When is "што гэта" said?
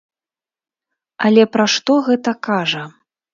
1.75-2.35